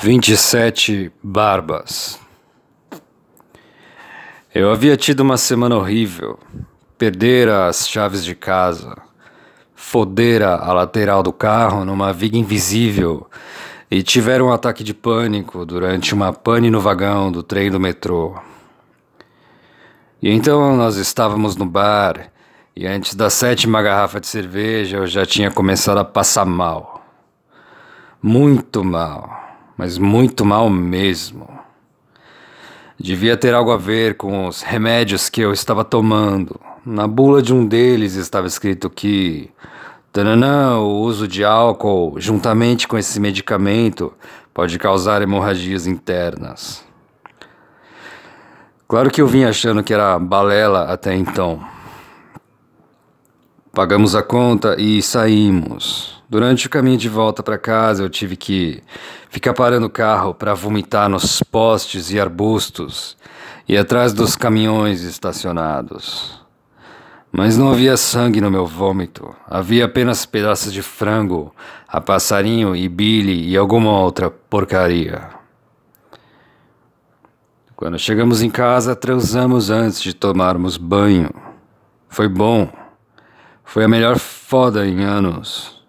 [0.00, 2.18] 27 Barbas.
[4.52, 6.38] Eu havia tido uma semana horrível.
[6.98, 8.96] Perdera as chaves de casa,
[9.74, 13.28] fodera a lateral do carro numa viga invisível
[13.90, 18.36] e tiveram um ataque de pânico durante uma pane no vagão do trem do metrô.
[20.20, 22.30] E então nós estávamos no bar
[22.74, 27.04] e antes da sétima garrafa de cerveja eu já tinha começado a passar mal.
[28.20, 29.41] Muito mal
[29.76, 31.48] mas muito mal mesmo.
[32.98, 36.60] Devia ter algo a ver com os remédios que eu estava tomando.
[36.84, 39.50] Na bula de um deles estava escrito que
[40.12, 44.12] tananã, o uso de álcool juntamente com esse medicamento
[44.54, 46.84] pode causar hemorragias internas.
[48.86, 51.60] Claro que eu vim achando que era balela até então.
[53.72, 56.21] Pagamos a conta e saímos.
[56.32, 58.82] Durante o caminho de volta para casa, eu tive que
[59.28, 63.18] ficar parando o carro para vomitar nos postes e arbustos
[63.68, 66.40] e atrás dos caminhões estacionados.
[67.30, 71.54] Mas não havia sangue no meu vômito, havia apenas pedaços de frango,
[71.86, 75.28] a passarinho e bile e alguma outra porcaria.
[77.76, 81.28] Quando chegamos em casa, transamos antes de tomarmos banho.
[82.08, 82.72] Foi bom.
[83.62, 85.81] Foi a melhor foda em anos.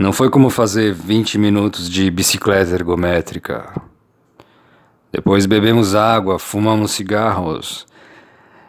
[0.00, 3.70] Não foi como fazer 20 minutos de bicicleta ergométrica.
[5.12, 7.86] Depois bebemos água, fumamos cigarros.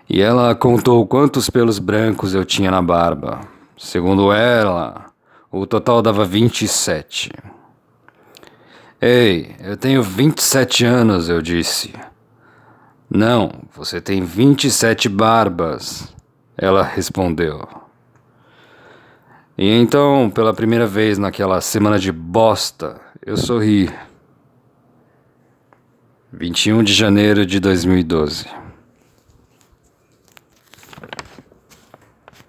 [0.09, 3.39] E ela contou quantos pelos brancos eu tinha na barba.
[3.77, 5.05] Segundo ela,
[5.49, 7.31] o total dava 27.
[8.99, 11.93] Ei, eu tenho 27 anos, eu disse.
[13.09, 16.13] Não, você tem 27 barbas,
[16.57, 17.80] ela respondeu.
[19.61, 23.91] E então, pela primeira vez naquela semana de bosta, eu sorri.
[26.33, 28.60] 21 de janeiro de 2012.